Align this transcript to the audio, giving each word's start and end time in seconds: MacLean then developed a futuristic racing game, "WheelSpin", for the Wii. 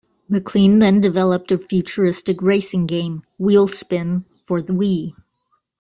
MacLean 0.27 0.79
then 0.79 0.99
developed 0.99 1.51
a 1.51 1.59
futuristic 1.59 2.41
racing 2.41 2.87
game, 2.87 3.21
"WheelSpin", 3.39 4.25
for 4.47 4.59
the 4.59 4.73
Wii. 4.73 5.13